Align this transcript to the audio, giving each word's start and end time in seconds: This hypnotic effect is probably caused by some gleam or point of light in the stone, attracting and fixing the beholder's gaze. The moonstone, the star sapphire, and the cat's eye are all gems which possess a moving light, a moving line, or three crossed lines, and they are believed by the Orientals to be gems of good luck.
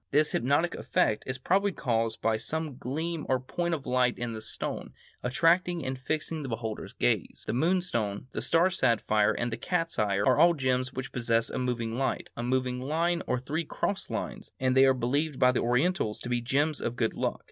This 0.09 0.31
hypnotic 0.31 0.73
effect 0.73 1.25
is 1.27 1.37
probably 1.37 1.71
caused 1.71 2.23
by 2.23 2.35
some 2.37 2.75
gleam 2.77 3.23
or 3.29 3.39
point 3.39 3.75
of 3.75 3.85
light 3.85 4.17
in 4.17 4.33
the 4.33 4.41
stone, 4.41 4.93
attracting 5.21 5.85
and 5.85 5.95
fixing 5.95 6.41
the 6.41 6.49
beholder's 6.49 6.91
gaze. 6.91 7.43
The 7.45 7.53
moonstone, 7.53 8.25
the 8.31 8.41
star 8.41 8.71
sapphire, 8.71 9.31
and 9.31 9.51
the 9.53 9.57
cat's 9.57 9.99
eye 9.99 10.15
are 10.15 10.39
all 10.39 10.55
gems 10.55 10.91
which 10.91 11.11
possess 11.11 11.51
a 11.51 11.59
moving 11.59 11.99
light, 11.99 12.31
a 12.35 12.41
moving 12.41 12.79
line, 12.81 13.21
or 13.27 13.37
three 13.37 13.63
crossed 13.63 14.09
lines, 14.09 14.51
and 14.59 14.75
they 14.75 14.85
are 14.87 14.95
believed 14.95 15.37
by 15.37 15.51
the 15.51 15.59
Orientals 15.61 16.19
to 16.21 16.29
be 16.29 16.41
gems 16.41 16.81
of 16.81 16.95
good 16.95 17.13
luck. 17.13 17.39